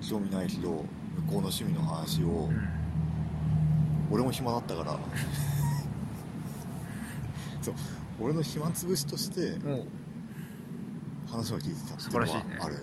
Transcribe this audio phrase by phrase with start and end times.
[0.00, 2.68] 興味ないけど向こうの趣味の話を、うん。
[4.10, 4.98] 俺も暇だったから。
[7.60, 7.74] そう。
[8.18, 9.58] 俺の暇つぶしとして
[11.30, 12.40] 話を聞いてたっていうの素晴らしいね。
[12.58, 12.76] はある。
[12.76, 12.82] で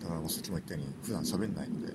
[0.00, 1.92] だからもうさっきも言ったように普段喋んないので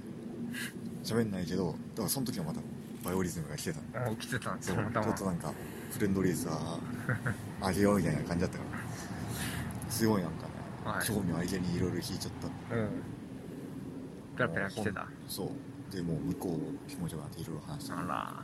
[1.03, 2.61] 喋んないけどだからその時はまた
[3.03, 4.05] バイオリズムが来てたの。
[4.05, 4.77] あ起きてたんですそう。
[4.77, 5.51] ちょっとなんか
[5.89, 6.51] フレンドリーさ
[7.61, 8.83] あげようみたいな感じだったから。
[9.89, 10.52] すごいなんかね、
[10.83, 11.07] はい。
[11.07, 12.31] 興味ありげにいろいろ聞いちゃっ
[12.69, 12.79] たう。
[12.79, 12.89] ん。
[14.35, 15.07] ペラペラ来てた。
[15.27, 15.49] そう。
[15.95, 18.43] でもう向こうの気持ちがあっていろいろ話してあら。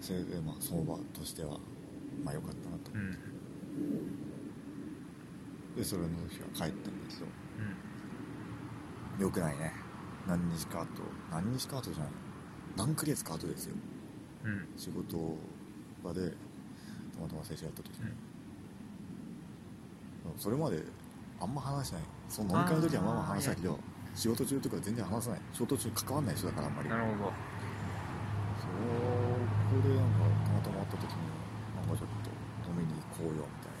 [0.00, 1.58] それでまあその場としては
[2.22, 3.16] まあ良かったなと、うん。
[5.76, 6.72] でそれの日は帰ったんだ
[7.08, 7.26] けど
[9.18, 9.22] うん。
[9.22, 9.72] 良くないね。
[10.26, 10.88] 何日か後。
[11.30, 12.12] 何日か後じゃない。
[12.76, 13.74] 何ヶ月か後ですよ。
[14.44, 14.68] うん。
[14.76, 15.36] 仕事
[16.04, 18.12] 場でたまたますれ違った時に、
[20.38, 20.82] それまで
[21.40, 22.02] あんま話しない。
[22.28, 23.78] その飲み会の時はまあまあ話したけど
[24.14, 25.40] 仕事中とか全然話さない。
[25.52, 26.88] 仕事中関わんない人だからあんまり。
[26.88, 27.32] なるほど。
[28.60, 31.18] そこでなんかたまたま会った時に
[31.76, 33.72] なんかちょっと飲みに行こうよみたい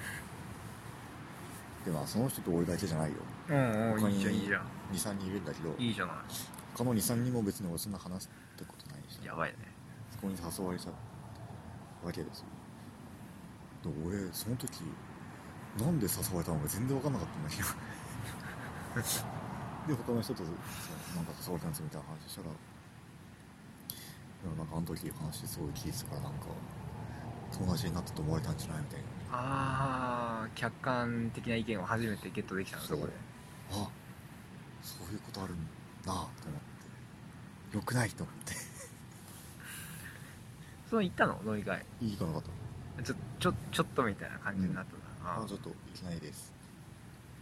[1.78, 1.84] な。
[1.86, 3.16] でまあその人と俺だけじゃないよ。
[3.48, 4.62] うんうん他にいいじゃんいいじゃん。
[4.92, 5.74] 23人いるんだけど。
[5.78, 6.16] いいじゃない。
[6.74, 9.24] 他の23人も別に俺そんな話したことないし。
[9.24, 9.56] やばいね。
[10.10, 10.94] そこに誘われちゃっ
[12.02, 12.46] たわけですよ。
[13.84, 14.82] で俺その時
[15.76, 17.68] なんで誘われたのか全然分かんなかったんだけど。
[19.88, 20.54] で他の人とそう
[21.16, 22.48] なんか誘われたんですみたいな話したら。
[24.42, 26.46] でもなんかあの時話すごい聞いてたからなんか
[27.52, 29.06] 友達になったと思われたんじゃないみたいな。
[29.30, 33.12] ああ客観的な意見を初めてゲットできたのそそうこで。
[33.72, 33.88] あ
[34.82, 35.56] そういうことあるん
[36.04, 36.32] だなと思っ
[37.70, 37.76] て。
[37.76, 38.54] よくないと思って。
[40.88, 41.40] その行ったの？
[41.44, 41.84] 飲み会。
[42.00, 42.42] いいかなかっ
[42.96, 43.02] た。
[43.02, 46.52] ちょちょちょっとみたいな感じになったんだ、あちょっといけないです。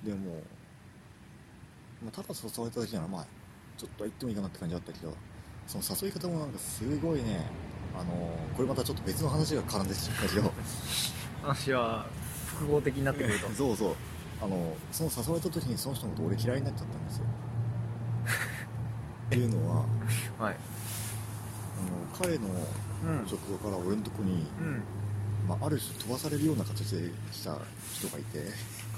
[0.04, 0.42] でも、
[2.02, 3.26] まあ、ただ誘われただけならまあ
[3.76, 5.14] ちょっとは行ってもいいかなって感じだったけど
[5.66, 7.46] その誘い方もなんかすごいね。
[7.98, 10.52] あのこれまたちょっと別の話が絡んできちゃったけど
[11.42, 12.04] 話は
[12.46, 13.48] 複合的になってくると。
[13.56, 13.94] そうそう。
[14.42, 17.24] あのその誘われた時にその人のこと俺嫌いになっちゃったんですよ。
[19.26, 19.86] っていうのははい。
[20.38, 20.56] あの
[22.18, 23.26] 彼のうん。
[23.26, 24.82] 職場から俺のとこに、うん
[25.46, 27.58] まあ、ある種飛ばされるような形で来た
[27.94, 28.40] 人がいて。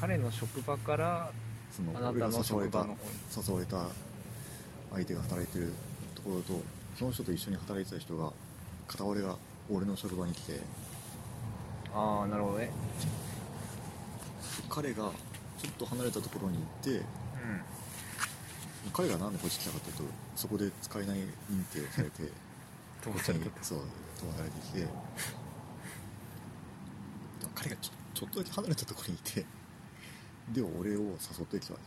[0.00, 1.30] 彼の職場から
[1.70, 3.86] そのあなたの俺が誘われた誘われた
[4.92, 5.72] 相手が働いてる
[6.14, 6.62] ところと
[6.96, 8.32] その人と一緒に働いてた人が
[8.86, 9.36] 片割れが
[9.70, 10.60] 俺の職場に来て。
[11.92, 12.70] ああなるほどね。
[14.68, 15.10] 彼が
[15.58, 17.04] ちょっと離れたところに行ってうん。
[18.92, 20.02] 彼がなんでこっち来たかというと
[20.36, 22.22] そこで使えない認定をされて
[23.02, 23.78] 飛こっちにそう
[24.18, 24.86] 飛ばされてきて
[27.40, 29.46] でも彼がちょちょっとだけ離れたところにいて
[30.52, 31.06] で俺を誘
[31.42, 31.78] ってきたわ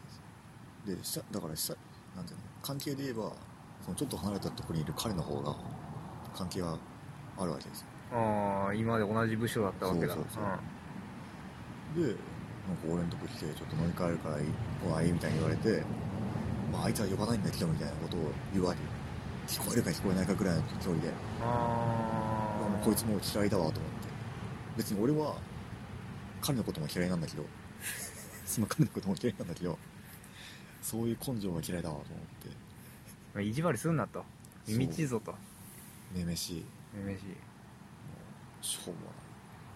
[0.85, 1.75] けですで下だから下
[2.15, 2.43] なんていうの？
[2.61, 3.33] 関係で言えば
[3.83, 5.55] そのちょっと離れたところにいる彼の方が
[6.35, 6.77] 関係は
[7.37, 7.87] あるわけですよ。
[8.13, 10.13] ああ今まで同じ部署だったわけだ。
[10.13, 10.43] そうそう
[11.95, 12.03] そう。
[12.05, 12.15] で
[12.67, 14.45] なんか俺のとこ来てちょっと飲み会あるからいい
[14.83, 15.83] 来ないみたいに言われて、
[16.71, 18.19] まあ、あいつは呼ばないんだけどみたいなことを
[18.53, 18.79] 言われ
[19.47, 21.09] 聞こえるか聞こえないかぐらいの距離で。
[21.41, 24.10] ああもうこいつもう嫌いだわと思って
[24.81, 25.35] 別に俺は
[26.41, 27.45] 彼のことも嫌いなんだけど
[28.47, 29.77] その彼のことも嫌いなんだけど
[30.81, 32.49] そういう根性が嫌いだわと思って。
[33.35, 34.25] まあ意地悪すんなと。
[34.67, 35.35] 耳ちぞと。
[36.11, 36.65] めめしい。
[36.95, 37.23] めめしい。
[38.65, 39.09] しょうもない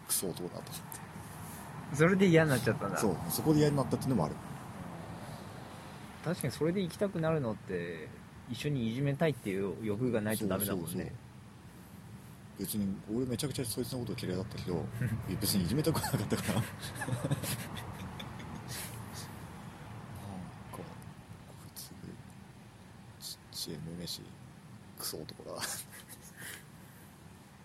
[0.07, 1.95] クソ男だと思って。
[1.95, 2.97] それで嫌になっちゃったんだ。
[2.97, 4.35] そうそこで嫌になったっていうのもある。
[6.23, 8.09] 確かにそれで行きたくなるのって
[8.49, 11.13] 一緒にいじめたいっていう欲がないとダメだもんね
[12.57, 14.85] 別に俺めちゃくちゃそいつのこと嫌いだったけど
[15.41, 16.55] 別にいじめたくなかったから。
[16.55, 16.69] なんか
[20.71, 20.81] こ
[21.67, 21.91] いつ
[23.19, 24.21] ちっちゃいめめしい
[24.97, 25.51] クソ男だ。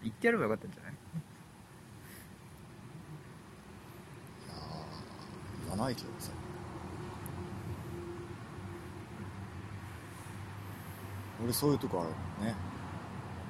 [0.03, 0.93] 言ってやればよかったんじゃない？
[0.93, 0.97] い
[4.49, 4.59] やー
[5.69, 6.33] 言わないけどさ。
[11.42, 12.04] 俺そういうとこは
[12.45, 12.54] ね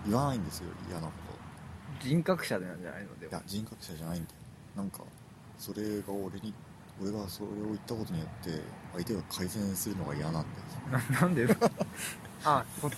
[0.06, 1.12] 言わないんですよ嫌なこ
[2.00, 2.08] と。
[2.08, 3.18] 人格者なんじゃないの？
[3.18, 4.36] でいや人格者じゃないんだよ。
[4.76, 5.00] なんか
[5.58, 6.54] それが俺に
[7.02, 8.60] 俺がそれを言ったことによって
[8.92, 10.44] 相手が改善するのが嫌なん
[10.90, 11.02] だよ。
[11.12, 11.46] な なんで
[12.44, 12.90] あこ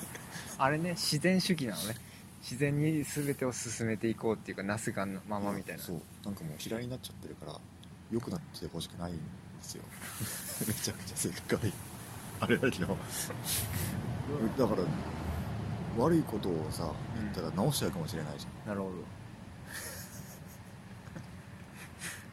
[0.58, 1.96] あれね自然主義なのね。
[2.42, 5.82] 自然に全てを進めていこうっていうかなすがのままみたいな。
[5.82, 6.00] そう。
[6.24, 7.60] なんかもう嫌いになっちゃってるから
[8.10, 9.22] 良くなってほしくないんで
[9.62, 9.84] すよ。
[10.66, 11.72] めちゃくちゃ性格悪い。
[12.40, 12.96] あれだけど。
[14.58, 14.82] だから
[15.98, 18.68] 悪いことをさ言ったら直しちゃうかもしれないじゃん。
[18.68, 18.94] なるほど。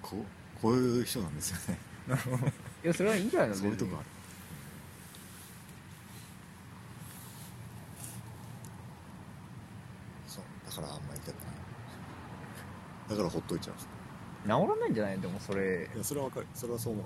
[0.01, 1.79] こうこういう人なんですよね。
[2.83, 3.55] いやそれはいいんじゃないの？
[3.55, 4.05] そういうとこある。
[10.27, 10.43] そう。
[10.69, 11.45] だからあんまり痛くない。
[13.09, 13.75] だからほっといちゃう。
[14.43, 15.19] 治らないんじゃない？
[15.19, 15.89] でもそれ。
[15.93, 16.47] いやそれはわかる。
[16.53, 17.05] それはそう思う。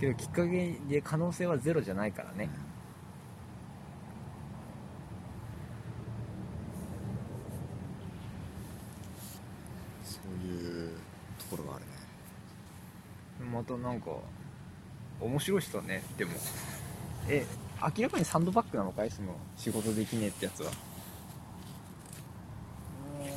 [0.00, 2.48] けどきっかけで可能性はゼロじゃないからね。
[10.02, 10.90] そういう
[11.38, 11.90] ところがあるね
[13.62, 14.10] またなんか
[15.20, 16.32] 面白い人だねでも。
[17.28, 17.46] え
[17.96, 19.10] 明らかにサンドバッグなのかい？
[19.10, 20.70] その仕事できねえってやつは。
[23.20, 23.28] うーん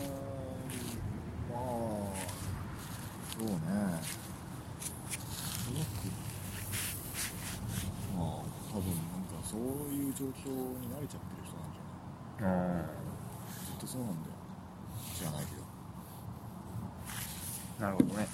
[1.52, 1.60] まあ
[3.38, 3.54] そうね。
[8.18, 8.24] まあ
[8.74, 9.60] 多分なんかそう
[9.94, 10.50] いう状況
[10.80, 11.74] に慣れちゃってる人なん
[12.40, 12.80] じゃない？
[12.80, 12.86] うん
[13.66, 14.36] ずっとそうなんだよ。
[15.16, 15.62] 知らないけど。
[17.80, 18.28] なるほどね